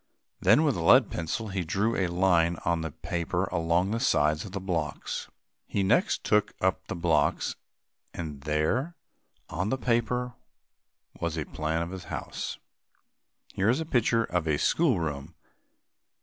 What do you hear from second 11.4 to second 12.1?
plan of his